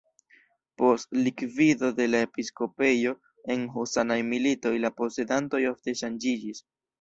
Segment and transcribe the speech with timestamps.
[0.81, 3.13] Post likvido de la episkopejo
[3.57, 6.65] en husanaj militoj la posedantoj ofte ŝanĝiĝis.